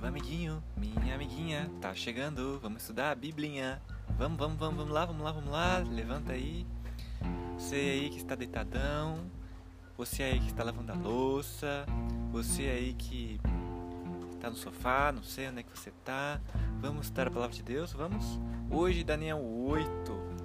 [0.00, 2.58] Meu amiguinho, minha amiguinha, tá chegando.
[2.62, 3.82] Vamos estudar a Biblinha.
[4.16, 5.78] Vamos, vamos, vamos, vamos lá, vamos lá, vamos lá.
[5.78, 6.66] Levanta aí.
[7.58, 9.30] Você aí que está deitadão.
[9.98, 11.84] Você aí que está lavando a louça.
[12.32, 13.38] Você aí que
[14.32, 16.40] está no sofá, não sei onde é que você tá.
[16.80, 17.92] Vamos estudar a palavra de Deus?
[17.92, 18.40] Vamos?
[18.70, 19.84] Hoje, Daniel 8.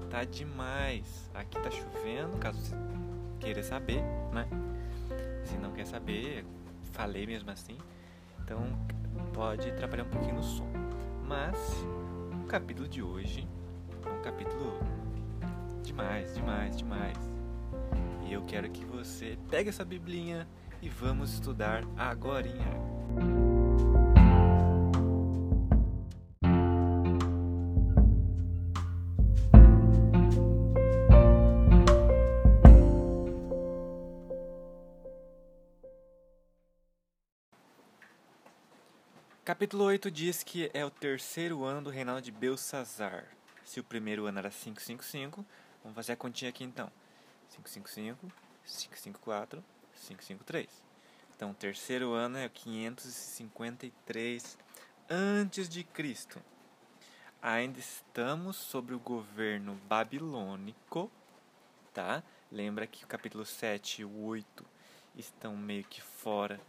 [0.10, 1.32] Tá demais.
[1.34, 2.76] Aqui tá chovendo, caso você
[3.40, 4.02] queira saber,
[4.34, 4.50] né?
[5.46, 6.46] Se não quer saber,
[6.92, 7.78] falei mesmo assim.
[8.44, 8.60] Então
[9.36, 10.66] pode atrapalhar um pouquinho no som.
[11.28, 11.86] Mas
[12.42, 13.46] o capítulo de hoje
[14.06, 14.80] é um capítulo
[15.84, 17.18] demais, demais, demais.
[18.26, 20.48] E eu quero que você pegue essa biblinha
[20.82, 23.45] e vamos estudar agorinha.
[39.56, 43.24] Capítulo 8 diz que é o terceiro ano do reinado de Belsazar.
[43.64, 45.46] Se o primeiro ano era 555,
[45.82, 46.92] vamos fazer a continha aqui então.
[47.52, 48.30] 555,
[48.66, 50.84] 554, 553.
[51.34, 54.58] Então, o terceiro ano é 553
[55.10, 56.42] antes de Cristo.
[57.42, 61.10] Ainda estamos sobre o governo babilônico,
[61.94, 62.22] tá?
[62.52, 64.66] Lembra que o capítulo 7 e o 8
[65.16, 66.60] estão meio que fora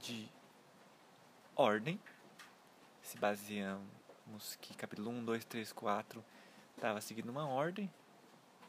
[0.00, 0.28] de
[1.56, 2.00] ordem.
[3.02, 6.24] Se baseamos que capítulo 1, 2, 3, 4
[6.74, 7.90] estava seguindo uma ordem.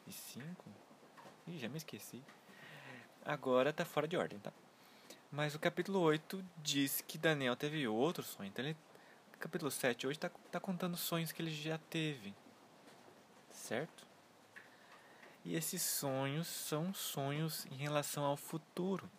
[0.08, 0.66] E 5?
[1.47, 2.23] Ih, já me esqueci.
[3.23, 4.52] Agora está fora de ordem, tá?
[5.31, 8.47] Mas o capítulo 8 diz que Daniel teve outro sonho.
[8.47, 8.77] Então, ele,
[9.39, 12.33] capítulo 7 hoje está tá contando sonhos que ele já teve.
[13.49, 14.05] Certo?
[15.44, 19.09] E esses sonhos são sonhos em relação ao futuro.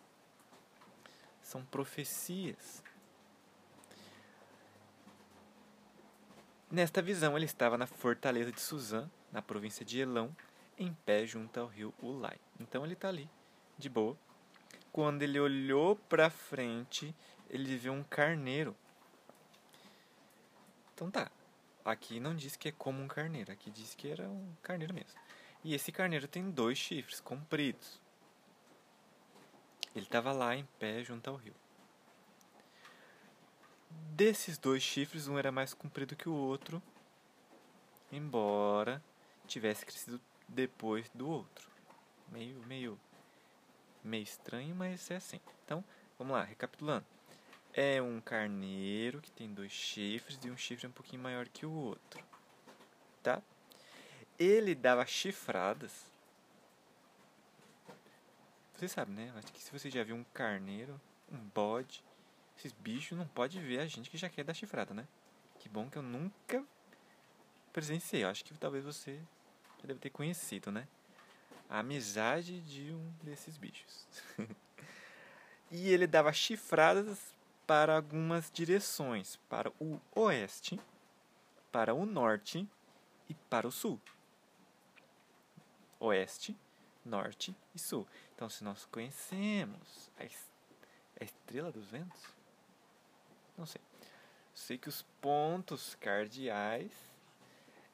[1.41, 2.83] São profecias.
[6.69, 10.35] Nesta visão, ele estava na fortaleza de Suzã, na província de Elão,
[10.77, 12.37] em pé junto ao rio Ulai.
[12.59, 13.29] Então ele está ali,
[13.77, 14.17] de boa.
[14.91, 17.15] Quando ele olhou para frente,
[17.49, 18.75] ele viu um carneiro.
[20.93, 21.31] Então tá.
[21.85, 25.17] Aqui não diz que é como um carneiro, aqui diz que era um carneiro mesmo.
[25.63, 28.01] E esse carneiro tem dois chifres compridos.
[29.95, 31.55] Ele estava lá em pé junto ao rio.
[33.89, 36.81] Desses dois chifres, um era mais comprido que o outro,
[38.11, 39.01] embora
[39.47, 41.69] tivesse crescido depois do outro.
[42.31, 42.99] Meio, meio,
[44.03, 45.39] meio estranho, mas é assim.
[45.65, 45.83] Então,
[46.17, 47.05] vamos lá, recapitulando.
[47.73, 51.71] É um carneiro que tem dois chifres e um chifre um pouquinho maior que o
[51.71, 52.23] outro,
[53.21, 53.41] tá?
[54.39, 56.11] Ele dava chifradas.
[58.73, 59.31] Você sabe, né?
[59.35, 60.99] Acho que se você já viu um carneiro,
[61.31, 62.03] um bode,
[62.57, 65.07] esses bichos não pode ver a gente que já quer dar chifrada, né?
[65.59, 66.65] Que bom que eu nunca
[67.71, 68.23] presenciei.
[68.23, 69.19] Eu acho que talvez você
[69.79, 70.87] já deve ter conhecido, né?
[71.69, 74.07] A amizade de um desses bichos.
[75.69, 77.35] e ele dava chifradas
[77.67, 80.79] para algumas direções: para o oeste,
[81.71, 82.67] para o norte
[83.29, 84.01] e para o sul.
[85.99, 86.57] Oeste,
[87.05, 88.07] norte e sul.
[88.33, 92.36] Então, se nós conhecemos a estrela dos ventos,
[93.57, 93.81] não sei.
[94.53, 96.91] Sei que os pontos cardeais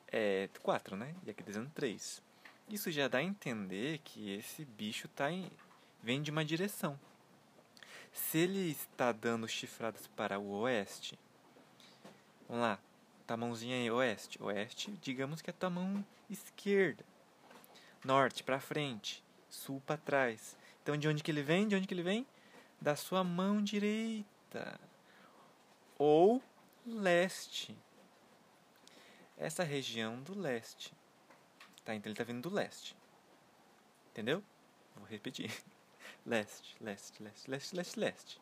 [0.08, 1.16] é quatro, né?
[1.26, 2.22] E aqui dizendo três.
[2.70, 5.52] Isso já dá a entender que esse bicho tá em,
[6.02, 7.00] vem de uma direção.
[8.12, 11.18] Se ele está dando chifradas para o oeste,
[12.48, 12.80] vamos lá,
[13.26, 14.42] tua mãozinha aí, oeste.
[14.42, 17.04] Oeste, digamos que é tua mão esquerda.
[18.06, 20.56] Norte para frente, sul para trás.
[20.82, 21.68] Então de onde que ele vem?
[21.68, 22.26] De onde que ele vem?
[22.80, 24.80] Da sua mão direita
[26.04, 26.44] ou
[26.86, 27.74] leste.
[29.38, 30.94] Essa região do leste.
[31.86, 32.94] Tá, então ele está vindo do leste.
[34.12, 34.44] Entendeu?
[34.98, 35.50] Vou repetir.
[36.26, 38.42] Leste, leste, leste, leste, leste, leste.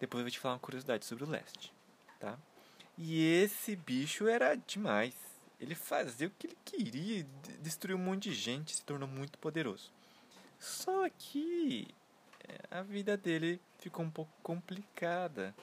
[0.00, 1.72] Depois eu vou te falar uma curiosidade sobre o leste,
[2.18, 2.36] tá?
[2.98, 5.14] E esse bicho era demais.
[5.60, 7.24] Ele fazia o que ele queria,
[7.60, 9.92] destruiu um monte de gente, se tornou muito poderoso.
[10.58, 11.86] Só que
[12.48, 15.54] é, a vida dele ficou um pouco complicada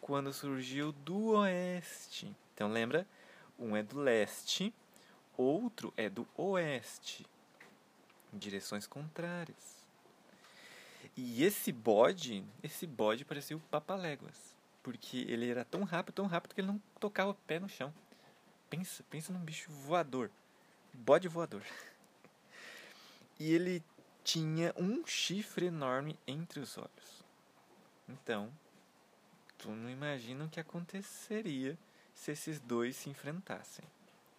[0.00, 2.34] quando surgiu do oeste.
[2.54, 3.06] Então lembra?
[3.58, 4.72] Um é do leste,
[5.36, 7.26] outro é do oeste.
[8.32, 9.76] Em direções contrárias.
[11.14, 14.54] E esse bode, esse bode parecia o Papaléguas.
[14.82, 17.92] Porque ele era tão rápido, tão rápido que ele não tocava o pé no chão.
[18.70, 20.30] Pensa, pensa num bicho voador.
[20.92, 21.62] Bode voador.
[23.38, 23.84] E ele
[24.24, 27.15] tinha um chifre enorme entre os olhos.
[28.08, 28.52] Então,
[29.58, 31.78] tu não imagina o que aconteceria
[32.14, 33.84] se esses dois se enfrentassem.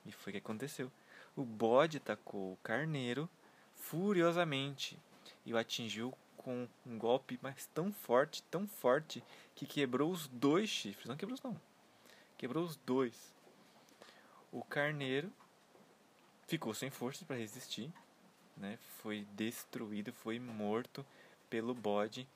[0.05, 0.91] E foi o que aconteceu.
[1.35, 3.29] O bode atacou o carneiro
[3.75, 4.97] furiosamente
[5.45, 9.21] e o atingiu com um golpe mas tão forte, tão forte,
[9.53, 11.07] que quebrou os dois chifres.
[11.07, 11.59] Não quebrou os não.
[12.37, 13.33] Quebrou os dois.
[14.51, 15.31] O carneiro
[16.47, 17.91] ficou sem forças para resistir,
[18.55, 18.79] né?
[19.01, 21.05] Foi destruído, foi morto
[21.49, 22.27] pelo bode.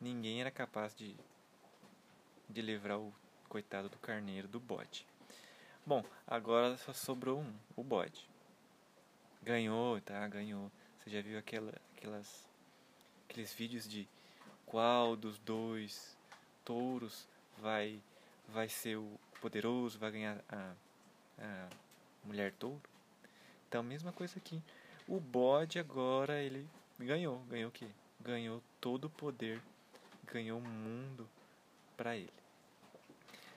[0.00, 1.16] Ninguém era capaz de
[2.48, 3.12] de livrar o
[3.48, 5.06] coitado do carneiro do bode.
[5.86, 8.28] Bom, agora só sobrou um, o bode.
[9.42, 10.26] Ganhou, tá?
[10.28, 10.70] Ganhou.
[10.98, 12.48] Você já viu aquela, aquelas,
[13.28, 14.08] aqueles vídeos de
[14.64, 16.16] qual dos dois
[16.64, 17.26] touros
[17.58, 18.00] vai,
[18.48, 20.72] vai ser o poderoso, vai ganhar a,
[21.38, 21.68] a
[22.24, 22.80] mulher touro?
[23.68, 24.62] Então, mesma coisa aqui.
[25.06, 26.66] O bode agora ele
[26.98, 27.40] ganhou.
[27.40, 27.88] Ganhou o quê?
[28.20, 29.60] Ganhou todo o poder,
[30.24, 31.28] ganhou o mundo
[31.96, 32.32] para ele.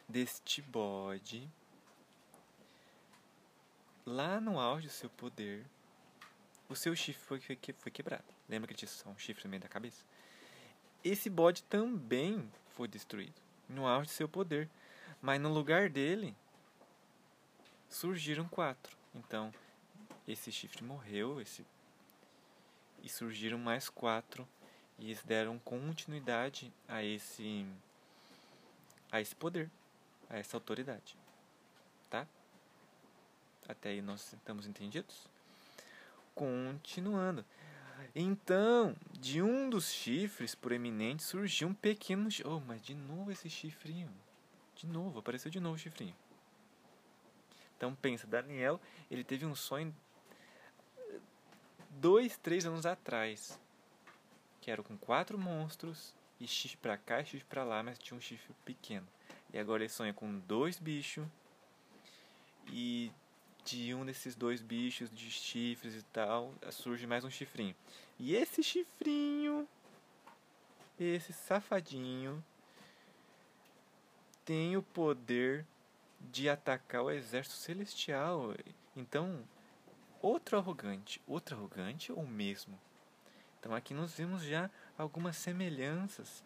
[0.07, 1.49] Deste bode,
[4.05, 5.65] lá no auge do seu poder,
[6.69, 8.23] o seu chifre foi, foi, quebrado.
[8.47, 10.03] Lembra que tinha só um chifre no meio da cabeça?
[11.03, 14.69] Esse bode também foi destruído, no auge do seu poder.
[15.21, 16.35] Mas no lugar dele,
[17.89, 18.95] surgiram quatro.
[19.13, 19.53] Então,
[20.27, 21.65] esse chifre morreu, esse
[23.03, 24.47] e surgiram mais quatro
[24.99, 27.65] e eles deram continuidade a esse
[29.11, 29.69] a esse poder,
[30.29, 31.15] a essa autoridade.
[32.09, 32.27] Tá?
[33.67, 35.27] Até aí nós estamos entendidos?
[36.35, 37.45] Continuando.
[38.15, 42.29] Então, de um dos chifres proeminentes surgiu um pequeno.
[42.45, 44.09] Oh, mas de novo esse chifrinho.
[44.75, 46.15] De novo, apareceu de novo o chifrinho.
[47.75, 48.79] Então pensa, Daniel,
[49.09, 49.95] ele teve um sonho
[51.89, 53.59] dois, três anos atrás.
[54.67, 58.17] Que era com quatro monstros, e chifre pra cá e chifre pra lá, mas tinha
[58.17, 59.07] um chifre pequeno.
[59.53, 61.25] E agora ele sonha com dois bichos.
[62.67, 63.09] E
[63.63, 67.73] de um desses dois bichos de chifres e tal, surge mais um chifrinho.
[68.19, 69.65] E esse chifrinho,
[70.99, 72.43] esse safadinho,
[74.43, 75.65] tem o poder
[76.19, 78.53] de atacar o exército celestial.
[78.97, 79.47] Então,
[80.21, 82.77] outro arrogante, outro arrogante ou mesmo?
[83.59, 86.43] Então aqui nós vemos já algumas semelhanças.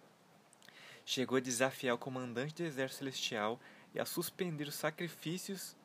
[1.05, 3.59] Chegou a desafiar o comandante do exército celestial
[3.93, 5.75] e a suspender os sacrifícios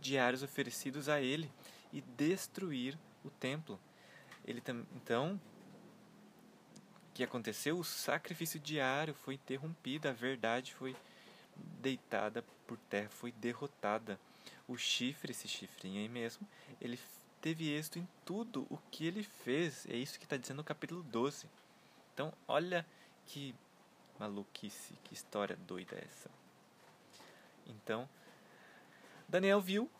[0.00, 1.50] diários oferecidos a ele
[1.92, 3.80] e destruir o templo.
[4.44, 4.62] Ele
[4.94, 5.40] então
[7.08, 7.78] o que aconteceu?
[7.78, 10.96] O sacrifício diário foi interrompido, a verdade foi
[11.80, 14.18] deitada por terra, foi derrotada.
[14.66, 16.46] O chifre, esse chifrinho aí mesmo,
[16.80, 16.98] ele
[17.44, 19.84] teve êxito em tudo o que ele fez.
[19.90, 21.46] É isso que está dizendo no capítulo 12.
[22.14, 22.86] Então, olha
[23.26, 23.54] que
[24.18, 26.30] maluquice, que história doida essa.
[27.66, 28.08] Então,
[29.28, 29.90] Daniel viu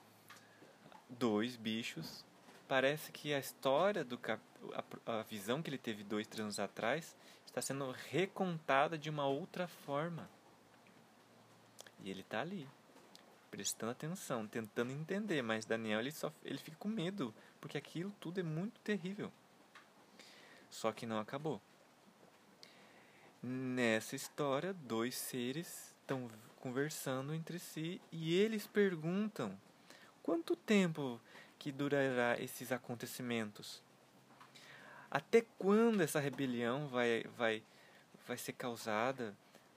[1.07, 2.25] dois bichos.
[2.67, 4.43] Parece que a história do cap...
[5.05, 7.15] a, a visão que ele teve dois, três anos atrás
[7.45, 10.31] está sendo recontada de uma outra forma.
[12.03, 12.67] E ele está ali,
[13.55, 18.41] prestando atenção, tentando entender, mas Daniel ele só ele fica com medo, porque aquilo tudo
[18.41, 19.31] é muito terrível.
[20.69, 21.63] Só que não acabou.
[23.41, 29.57] Nessa história, dois seres estão conversando entre si e eles perguntam:
[30.21, 31.21] quanto tempo
[31.57, 33.81] que durará esses acontecimentos?
[35.09, 37.63] Até quando essa rebelião vai vai
[38.27, 39.33] vai ser causada?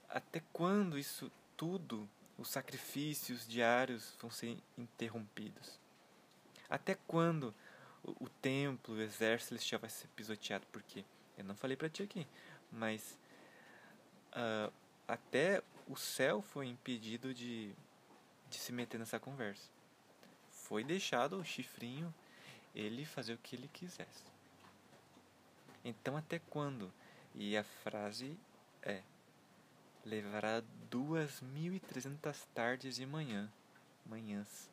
[0.09, 5.79] Até quando isso tudo, os sacrifícios diários vão ser interrompidos?
[6.69, 7.53] Até quando
[8.03, 10.65] o, o templo, o exército celestial vai ser pisoteado?
[10.71, 11.03] Porque
[11.37, 12.27] eu não falei para ti aqui,
[12.71, 13.17] mas
[14.33, 14.71] uh,
[15.07, 17.73] até o céu foi impedido de,
[18.49, 19.69] de se meter nessa conversa.
[20.49, 22.13] Foi deixado o chifrinho
[22.75, 24.23] ele fazer o que ele quisesse.
[25.83, 26.91] Então, até quando?
[27.33, 28.37] E a frase
[28.81, 29.01] é:
[30.07, 33.51] levará duas mil e trezentas tardes e manhã,
[34.05, 34.69] manhãs.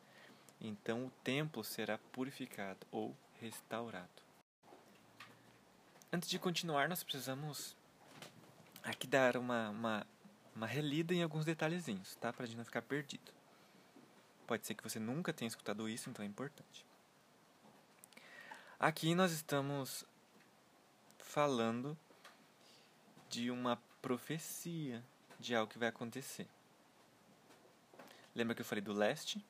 [0.61, 4.23] Então o templo será purificado ou restaurado.
[6.13, 7.77] Antes de continuar, nós precisamos
[8.83, 10.07] aqui dar uma, uma,
[10.55, 12.33] uma relida em alguns detalhezinhos, tá?
[12.33, 13.33] Para a gente não ficar perdido.
[14.47, 16.87] Pode ser que você nunca tenha escutado isso, então é importante.
[18.79, 20.05] Aqui nós estamos
[21.19, 21.99] falando
[23.29, 25.03] de uma profecia
[25.39, 26.47] de algo que vai acontecer.
[28.35, 29.45] Lembra que eu falei do leste?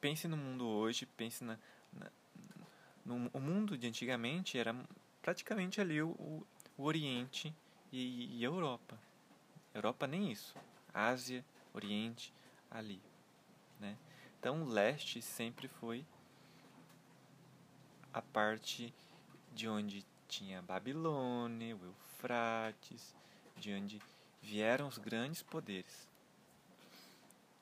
[0.00, 1.58] Pense no mundo hoje, pense na,
[1.92, 2.10] na
[3.04, 4.74] no o mundo de antigamente era
[5.22, 7.54] praticamente ali o, o, o Oriente
[7.92, 8.98] e, e Europa.
[9.72, 10.54] Europa nem isso.
[10.92, 12.32] Ásia, Oriente,
[12.70, 13.00] ali.
[13.78, 13.96] Né?
[14.38, 16.04] Então, o leste sempre foi
[18.12, 18.92] a parte
[19.52, 23.14] de onde tinha Babilônia, o Eufrates,
[23.56, 24.00] de onde
[24.46, 26.08] vieram os grandes poderes.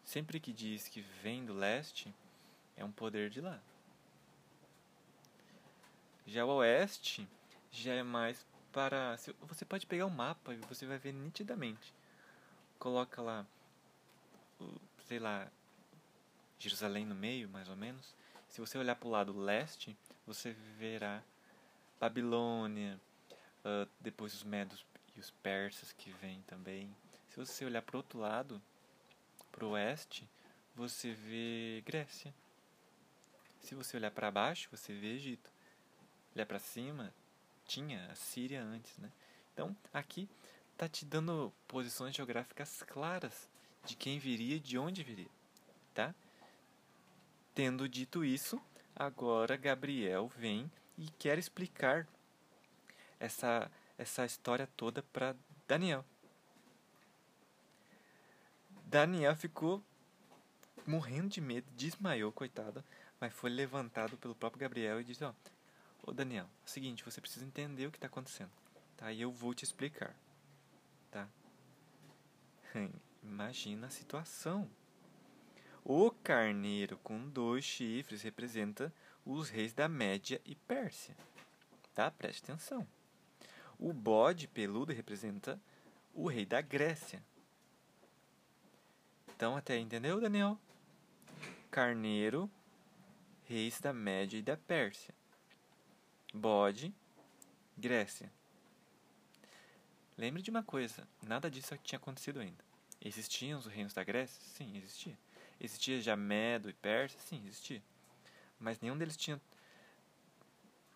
[0.04, 2.14] Sempre que diz que vem do leste,
[2.76, 3.58] é um poder de lá.
[6.26, 7.26] Já o oeste
[7.70, 9.16] já é mais para.
[9.48, 11.94] Você pode pegar o um mapa e você vai ver nitidamente.
[12.78, 13.46] Coloca lá,
[15.06, 15.50] sei lá,
[16.58, 18.14] Jerusalém no meio, mais ou menos.
[18.48, 21.22] Se você olhar para o lado leste, você verá
[21.98, 23.00] Babilônia,
[23.64, 24.84] uh, depois os medos
[25.16, 26.94] e os persas que vêm também.
[27.30, 28.62] Se você olhar para o outro lado,
[29.50, 30.28] para o oeste,
[30.74, 32.34] você vê Grécia.
[33.60, 35.50] Se você olhar para baixo, você vê Egito.
[36.34, 37.14] Olhar para cima,
[37.64, 39.10] tinha a Síria antes, né?
[39.52, 40.28] Então, aqui
[40.72, 43.48] está te dando posições geográficas claras
[43.84, 45.30] de quem viria e de onde viria,
[45.94, 46.14] tá?
[47.54, 48.60] Tendo dito isso,
[48.96, 52.08] agora Gabriel vem e quer explicar
[53.20, 55.36] essa essa história toda para
[55.66, 56.04] Daniel.
[58.86, 59.82] Daniel ficou
[60.86, 62.84] morrendo de medo, desmaiou, coitado,
[63.20, 65.32] mas foi levantado pelo próprio Gabriel e disse: Ó,
[66.02, 68.50] ô Daniel, é o seguinte, você precisa entender o que está acontecendo,
[68.96, 69.12] tá?
[69.12, 70.14] E eu vou te explicar,
[71.10, 71.28] tá?
[73.22, 74.68] Imagina a situação.
[75.84, 78.92] O carneiro com dois chifres representa
[79.24, 81.16] os reis da Média e Pérsia,
[81.94, 82.10] tá?
[82.10, 82.86] Preste atenção.
[83.78, 85.60] O bode peludo representa
[86.12, 87.22] o rei da Grécia.
[89.34, 90.58] Então, até entendeu, Daniel?
[91.70, 92.50] Carneiro
[93.44, 95.14] reis da Média e da Pérsia.
[96.32, 96.94] Bode,
[97.76, 98.32] Grécia.
[100.16, 102.64] Lembre de uma coisa: nada disso tinha acontecido ainda.
[103.00, 104.40] Existiam os reinos da Grécia?
[104.40, 105.18] Sim, existia.
[105.60, 107.20] Existia já Medo e Pérsia?
[107.20, 107.82] Sim, existia.
[108.58, 109.40] Mas nenhum deles tinha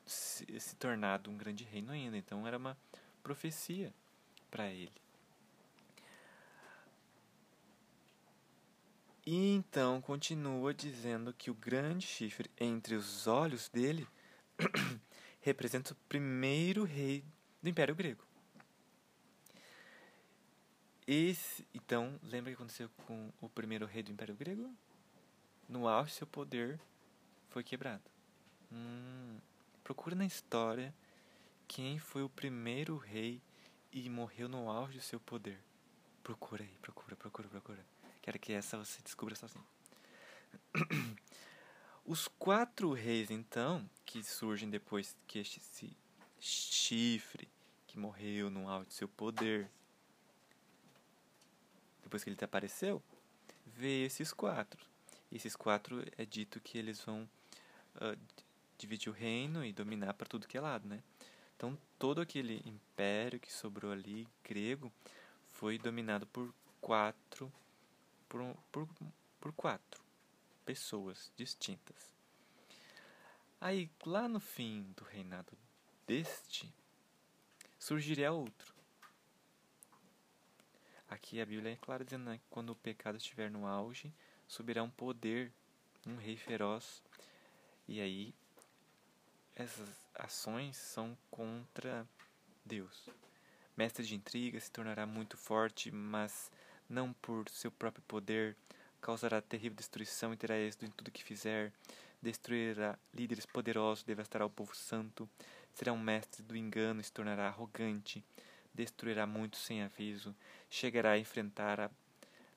[0.09, 2.17] se, se tornado um grande reino ainda.
[2.17, 2.77] Então era uma
[3.23, 3.93] profecia
[4.51, 4.93] para ele.
[9.27, 14.09] E então continua dizendo que o grande chifre entre os olhos dele
[15.43, 17.23] representa o primeiro rei
[17.63, 18.25] do Império Grego.
[21.07, 24.71] Esse, então, lembra o que aconteceu com o primeiro rei do Império Grego?
[25.69, 26.79] No auge, seu poder
[27.49, 28.03] foi quebrado.
[28.71, 29.39] Hum,
[29.89, 30.95] procura na história
[31.67, 33.41] quem foi o primeiro rei
[33.91, 35.59] e morreu no auge do seu poder.
[36.23, 37.87] Procura aí, procura, procura, procura.
[38.21, 39.65] Quero que essa você descubra sozinho.
[42.05, 45.97] Os quatro reis, então, que surgem depois que este
[46.39, 47.49] chifre
[47.87, 49.71] que morreu no alto de seu poder,
[52.03, 53.03] depois que ele apareceu,
[53.65, 54.85] veio esses quatro.
[55.33, 57.27] E esses quatro é dito que eles vão
[57.95, 58.19] uh,
[58.79, 61.03] dividir o reino e dominar para tudo que é lado, né?
[61.57, 64.93] Então todo aquele império que sobrou ali grego
[65.49, 67.53] foi dominado por quatro
[68.29, 68.89] por, por,
[69.41, 70.03] por quatro
[70.65, 72.13] pessoas distintas.
[73.61, 75.57] Aí, lá no fim do reinado
[76.07, 76.73] deste,
[77.79, 78.75] surgiria outro.
[81.09, 84.13] Aqui a Bíblia é clara dizendo né, que quando o pecado estiver no auge,
[84.47, 85.51] subirá um poder,
[86.07, 87.03] um rei feroz.
[87.89, 88.35] E aí,
[89.59, 92.07] essas ações são contra
[92.65, 93.09] Deus.
[93.77, 96.51] Mestre de intriga se tornará muito forte, mas
[96.89, 98.57] não por seu próprio poder,
[99.01, 101.73] causará terrível destruição e terá êxito em tudo que fizer,
[102.23, 105.29] destruirá líderes poderosos, devastará o povo santo,
[105.75, 108.25] será um mestre do engano e se tornará arrogante,
[108.75, 110.35] destruirá muitos sem aviso,
[110.71, 111.91] chegará a enfrentar a,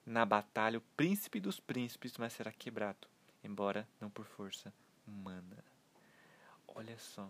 [0.05, 3.07] na batalha o príncipe dos príncipes, mas será quebrado,
[3.43, 4.73] embora não por força
[5.07, 5.70] humana.
[6.73, 7.29] Olha só.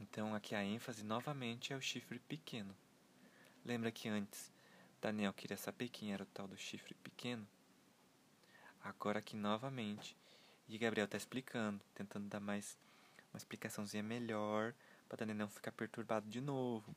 [0.00, 2.74] Então aqui a ênfase novamente é o chifre pequeno.
[3.64, 4.52] Lembra que antes
[5.00, 7.46] Daniel queria saber quem era o tal do chifre pequeno.
[8.82, 10.16] Agora aqui novamente,
[10.68, 12.78] e Gabriel está explicando, tentando dar mais
[13.32, 14.74] uma explicaçãozinha melhor
[15.08, 16.94] para Daniel não ficar perturbado de novo.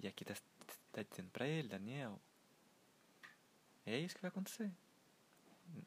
[0.00, 0.34] E aqui está
[0.92, 2.20] tá dizendo para ele, Daniel,
[3.86, 4.70] é isso que vai acontecer.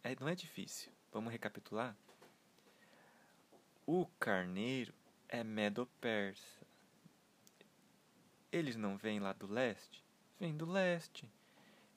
[0.03, 0.91] É, não é difícil.
[1.11, 1.95] Vamos recapitular?
[3.89, 4.93] O carneiro
[5.29, 6.67] é Medo-Persa.
[8.51, 10.03] Eles não vêm lá do leste?
[10.37, 11.25] vem do leste.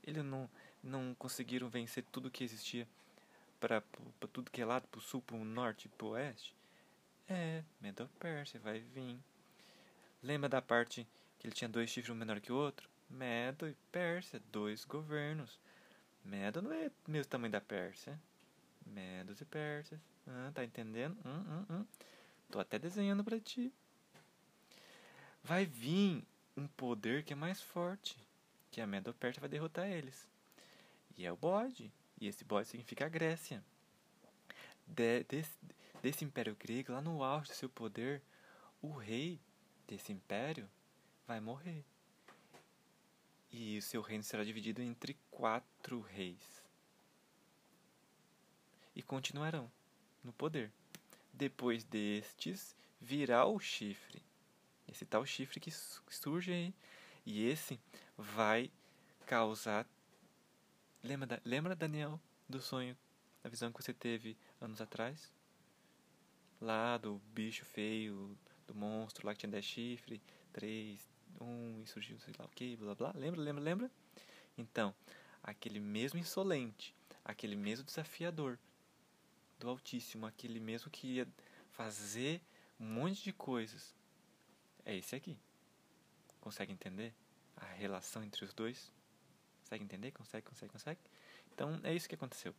[0.05, 0.49] Eles não,
[0.81, 2.87] não conseguiram vencer tudo que existia
[3.59, 3.83] para
[4.33, 6.55] tudo que é lado, para o sul, para o norte e para o oeste.
[7.29, 9.19] É, Medo-Pérsia vai vir.
[10.23, 11.05] Lembra da parte
[11.41, 12.89] que ele tinha dois chifres um menor que o outro?
[13.09, 15.59] Medo e Pérsia, dois governos.
[16.25, 18.17] Medo não é mesmo tamanho da Pérsia.
[18.91, 20.01] Medos e Pérsias.
[20.27, 21.17] Ah, tá entendendo?
[21.25, 21.87] Hum, hum, hum.
[22.51, 23.73] Tô até desenhando para ti.
[25.43, 26.25] Vai vir
[26.57, 28.17] um poder que é mais forte,
[28.71, 30.29] que a Medo-Pérsia vai derrotar eles.
[31.17, 31.93] E é o bode.
[32.21, 33.65] E esse bode significa a Grécia.
[34.87, 35.59] De, desse,
[36.03, 38.21] desse império grego, lá no auge do seu poder,
[38.83, 39.41] o rei
[39.87, 40.69] desse império
[41.27, 41.85] vai morrer.
[43.53, 46.63] E o seu reino será dividido entre quatro reis.
[49.01, 49.73] E continuarão
[50.23, 50.71] no poder.
[51.33, 54.23] Depois destes virá o chifre.
[54.87, 56.75] Esse tal chifre que surge aí.
[57.25, 57.81] E esse
[58.15, 58.71] vai
[59.25, 59.89] causar.
[61.03, 62.95] Lembra, lembra Daniel, do sonho,
[63.43, 65.33] da visão que você teve anos atrás?
[66.61, 70.21] Lá do bicho feio, do monstro lá que tinha 10 chifres,
[70.53, 71.09] 3,
[71.41, 73.13] 1 e surgiu sei lá o que, blá blá.
[73.17, 73.91] Lembra, lembra, lembra?
[74.59, 74.95] Então,
[75.43, 78.59] aquele mesmo insolente, aquele mesmo desafiador
[79.61, 81.29] do Altíssimo, aquele mesmo que ia
[81.71, 82.41] fazer
[82.79, 83.95] um monte de coisas,
[84.85, 85.39] é esse aqui.
[86.41, 87.15] Consegue entender
[87.57, 88.91] a relação entre os dois?
[89.61, 90.11] Consegue entender?
[90.13, 91.01] Consegue, consegue, consegue?
[91.53, 92.55] Então, é isso que aconteceu.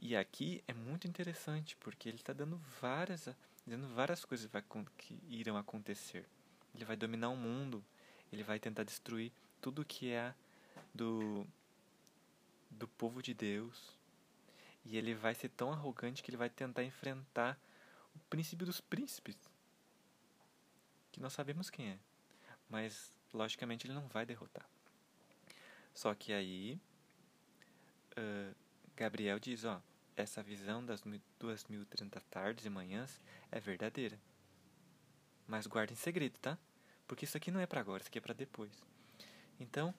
[0.00, 3.28] E aqui é muito interessante, porque ele está dando várias,
[3.64, 4.50] dizendo várias coisas
[4.96, 6.26] que irão acontecer.
[6.74, 7.84] Ele vai dominar o mundo,
[8.32, 10.34] ele vai tentar destruir tudo que é
[10.94, 11.46] do,
[12.70, 13.97] do povo de Deus.
[14.88, 17.60] E ele vai ser tão arrogante que ele vai tentar enfrentar
[18.14, 19.36] o príncipe dos príncipes.
[21.12, 21.98] Que nós sabemos quem é.
[22.70, 24.66] Mas, logicamente, ele não vai derrotar.
[25.92, 26.80] Só que aí,
[28.16, 28.56] uh,
[28.96, 29.78] Gabriel diz: Ó,
[30.16, 33.20] essa visão das 2.030 tardes e manhãs
[33.52, 34.18] é verdadeira.
[35.46, 36.56] Mas guarda em segredo, tá?
[37.06, 38.72] Porque isso aqui não é para agora, isso aqui é para depois.
[39.60, 39.94] Então,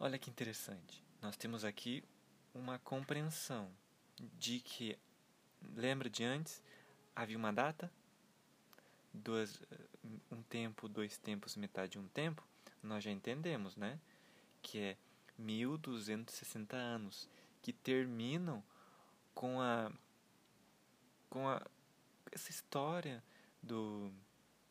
[0.00, 1.04] olha que interessante.
[1.22, 2.02] Nós temos aqui
[2.54, 3.70] uma compreensão
[4.38, 4.96] de que,
[5.74, 6.62] lembra de antes,
[7.14, 7.92] havia uma data,
[9.12, 9.60] duas,
[10.30, 12.46] um tempo, dois tempos, metade de um tempo,
[12.82, 13.98] nós já entendemos, né?
[14.62, 14.96] Que é
[15.36, 17.28] 1260 anos,
[17.60, 18.62] que terminam
[19.34, 19.90] com a
[21.28, 21.60] com a
[22.30, 23.22] essa história
[23.62, 24.12] do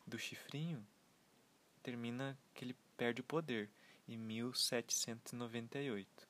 [0.08, 0.86] do chifrinho
[1.82, 3.70] termina que ele perde o poder
[4.08, 6.28] em 1798,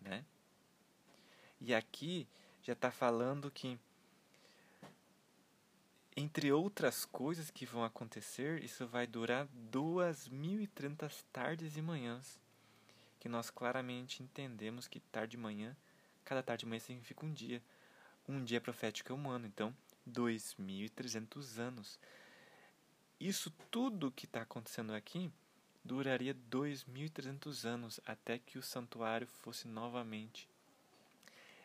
[0.00, 0.24] né?
[1.62, 2.26] E aqui
[2.62, 3.78] já está falando que
[6.14, 12.38] entre outras coisas que vão acontecer, isso vai durar 2.030 tardes e manhãs,
[13.18, 15.74] que nós claramente entendemos que tarde e manhã
[16.24, 17.62] Cada tarde de manhã significa um dia.
[18.28, 19.74] Um dia profético é um ano, então
[20.08, 21.98] 2.300 anos.
[23.18, 25.30] Isso tudo que está acontecendo aqui
[25.84, 30.48] duraria 2.300 anos até que o santuário fosse novamente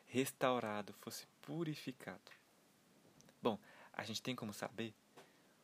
[0.08, 2.32] restaurado, fosse purificado.
[3.41, 3.60] Bom,
[3.93, 4.93] a gente tem como saber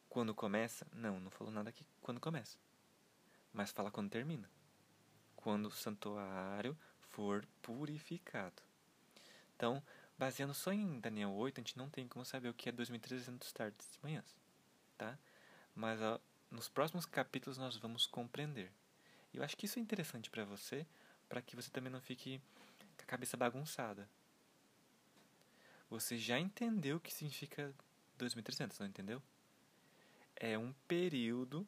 [0.10, 0.86] quando começa?
[0.94, 2.58] Não, não falou nada aqui quando começa.
[3.52, 4.50] Mas fala quando termina.
[5.36, 6.78] Quando o santuário
[7.10, 8.62] for purificado.
[9.56, 9.82] Então,
[10.18, 13.52] baseando só em Daniel 8, a gente não tem como saber o que é 2.300
[13.52, 14.36] tardes de manhãs,
[14.98, 15.18] tá?
[15.76, 18.72] Mas ó, nos próximos capítulos nós vamos compreender.
[19.34, 20.86] E eu acho que isso é interessante para você,
[21.28, 22.40] para que você também não fique
[22.98, 24.08] com a cabeça bagunçada.
[25.94, 27.72] Você já entendeu o que significa
[28.18, 29.22] 2.300, não entendeu?
[30.36, 31.68] É um período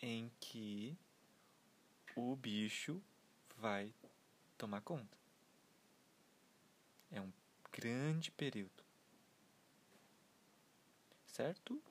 [0.00, 0.96] em que
[2.14, 3.02] o bicho
[3.56, 3.92] vai
[4.56, 5.18] tomar conta.
[7.10, 7.32] É um
[7.72, 8.84] grande período.
[11.26, 11.82] Certo?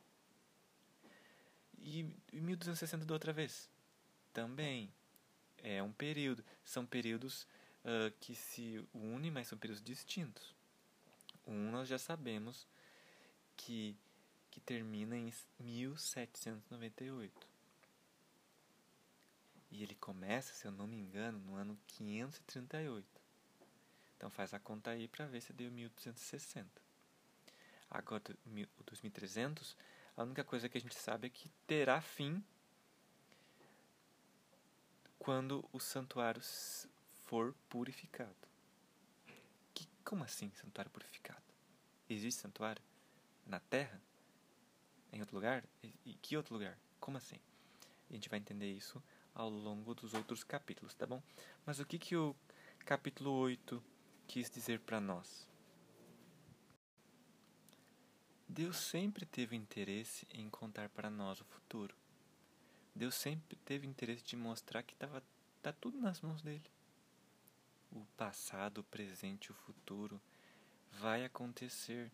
[1.78, 3.70] E 1260 da outra vez?
[4.32, 4.90] Também
[5.58, 6.42] é um período.
[6.64, 7.46] São períodos
[7.84, 10.56] uh, que se unem, mas são períodos distintos.
[11.48, 12.68] Um nós já sabemos
[13.56, 13.96] que,
[14.52, 17.48] que termina em 1798.
[19.72, 23.06] E ele começa, se eu não me engano, no ano 538.
[24.16, 26.70] Então faz a conta aí para ver se deu 1260.
[27.90, 28.22] Agora,
[28.80, 29.78] o 2300,
[30.16, 32.44] a única coisa que a gente sabe é que terá fim
[35.18, 36.42] quando o santuário
[37.26, 38.36] for purificado.
[40.08, 41.44] Como assim santuário purificado?
[42.10, 42.82] Existe santuário
[43.46, 44.02] na Terra?
[45.12, 45.66] Em outro lugar?
[46.06, 46.80] E que outro lugar?
[46.98, 47.36] Como assim?
[48.10, 49.04] A gente vai entender isso
[49.36, 51.22] ao longo dos outros capítulos, tá bom?
[51.66, 52.34] Mas o que, que o
[52.86, 53.84] capítulo 8
[54.26, 55.46] quis dizer para nós.
[58.48, 61.94] Deus sempre teve interesse em contar para nós o futuro,
[62.96, 65.22] Deus sempre teve interesse de mostrar que estava
[65.62, 66.77] tá tudo nas mãos dele.
[67.92, 70.22] O passado, o presente, o futuro
[70.92, 72.12] vai acontecer.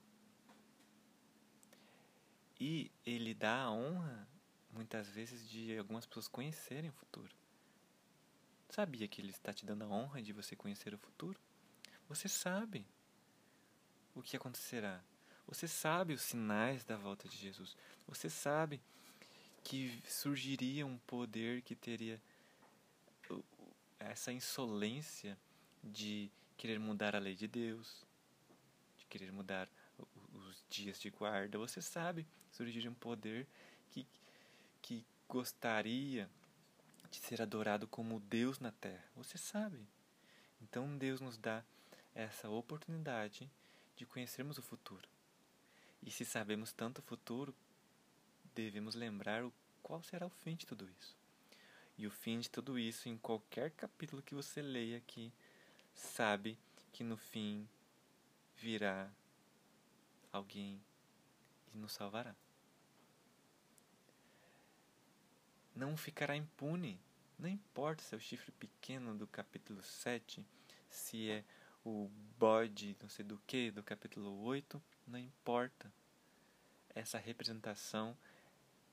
[2.59, 4.27] E ele dá a honra,
[4.71, 7.33] muitas vezes, de algumas pessoas conhecerem o futuro.
[8.69, 11.39] Sabia que ele está te dando a honra de você conhecer o futuro?
[12.07, 12.85] Você sabe
[14.15, 15.03] o que acontecerá.
[15.47, 17.75] Você sabe os sinais da volta de Jesus.
[18.07, 18.81] Você sabe
[19.63, 22.21] que surgiria um poder que teria
[23.99, 25.37] essa insolência
[25.83, 28.05] de querer mudar a lei de Deus,
[28.97, 29.69] de querer mudar
[30.33, 31.57] os dias de guarda.
[31.57, 33.47] Você sabe que surgiria um poder
[33.91, 34.07] que,
[34.81, 36.29] que gostaria
[37.11, 39.03] de ser adorado como Deus na terra.
[39.15, 39.85] Você sabe.
[40.61, 41.63] Então Deus nos dá
[42.15, 43.49] essa oportunidade
[43.95, 45.07] de conhecermos o futuro.
[46.01, 47.55] E se sabemos tanto o futuro,
[48.53, 51.15] devemos lembrar o qual será o fim de tudo isso.
[51.97, 55.31] E o fim de tudo isso, em qualquer capítulo que você leia aqui,
[55.93, 56.57] sabe
[56.91, 57.67] que no fim
[58.55, 59.09] virá
[60.31, 60.81] alguém
[61.73, 62.35] e nos salvará.
[65.75, 66.99] Não ficará impune.
[67.37, 70.45] Não importa se é o chifre pequeno do capítulo 7,
[70.89, 71.43] se é
[71.83, 75.91] o bode não sei do que do capítulo 8, não importa.
[76.95, 78.15] Essa representação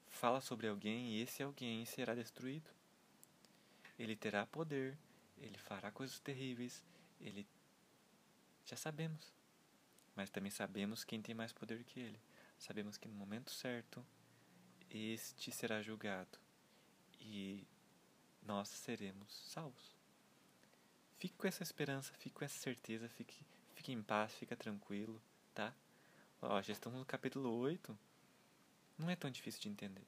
[0.09, 2.71] fala sobre alguém e esse alguém será destruído.
[3.99, 4.99] Ele terá poder,
[5.41, 6.85] ele fará coisas terríveis,
[7.21, 7.47] ele
[8.65, 9.33] já sabemos.
[10.15, 12.21] Mas também sabemos quem tem mais poder que ele.
[12.59, 14.05] Sabemos que no momento certo
[14.91, 16.39] este será julgado
[17.21, 17.67] e
[18.43, 19.97] nós seremos salvos.
[21.19, 25.23] Fique com essa esperança, fique com essa certeza, fique, fique em paz, fica tranquilo,
[25.55, 25.75] tá?
[26.43, 27.97] Ó, já estamos no capítulo 8.
[28.99, 30.07] Não é tão difícil de entender.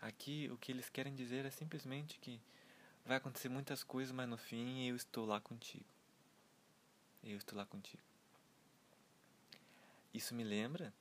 [0.00, 2.40] Aqui o que eles querem dizer é simplesmente que
[3.08, 5.86] vai acontecer muitas coisas, mas no fim eu estou lá contigo.
[7.24, 8.02] Eu estou lá contigo.
[10.12, 10.92] Isso me lembra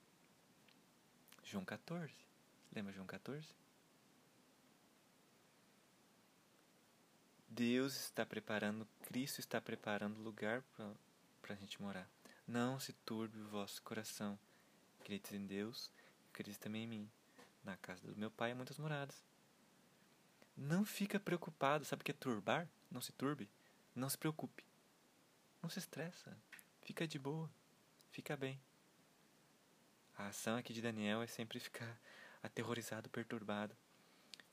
[1.44, 2.14] João 14.
[2.74, 3.46] Lembra João 14?
[7.50, 10.64] Deus está preparando, Cristo está preparando lugar
[11.42, 12.08] para a gente morar.
[12.48, 14.40] Não se turbe o vosso coração.
[15.02, 15.92] Acredites em Deus,
[16.30, 17.12] acredite também em mim.
[17.66, 19.27] Na casa do meu pai há muitas moradas.
[20.58, 21.86] Não fica preocupado.
[21.86, 22.68] Sabe o que é turbar?
[22.90, 23.48] Não se turbe.
[23.96, 24.66] Não se preocupe.
[25.62, 26.36] Não se estressa.
[26.82, 27.50] Fica de boa.
[28.12, 28.60] Fica bem.
[30.18, 32.00] A ação aqui de Daniel é sempre ficar
[32.42, 33.78] aterrorizado, perturbado.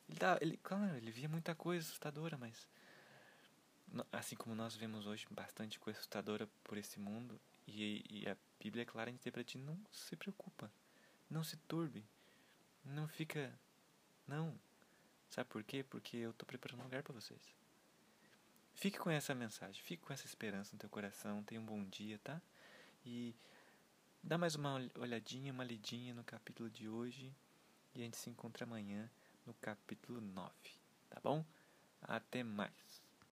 [0.06, 2.68] Ele, tá, ele, claro, ele via muita coisa assustadora, mas
[4.12, 8.82] assim como nós vemos hoje bastante coisa assustadora por esse mundo, e, e a Bíblia
[8.82, 10.70] é clara em dizer para ti: não se preocupa,
[11.30, 12.04] não se turbe,
[12.84, 13.52] não fica.
[14.26, 14.58] Não.
[15.34, 15.82] Sabe por quê?
[15.82, 17.40] Porque eu estou preparando um lugar para vocês.
[18.72, 22.20] Fique com essa mensagem, fique com essa esperança no teu coração, tenha um bom dia,
[22.22, 22.40] tá?
[23.04, 23.34] E
[24.22, 27.34] dá mais uma olhadinha, uma lidinha no capítulo de hoje
[27.96, 29.10] e a gente se encontra amanhã
[29.44, 30.52] no capítulo 9,
[31.10, 31.44] tá bom?
[32.00, 32.93] Até mais.